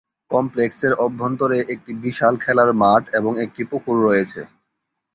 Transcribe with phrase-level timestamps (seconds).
[0.31, 4.41] কমপ্লেক্সের অভ্যন্তরে একটি বিশাল খেলার মাঠ এবং একটি পুকুর রয়েছে।